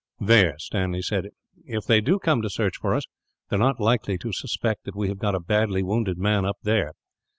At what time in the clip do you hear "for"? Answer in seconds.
2.77-2.95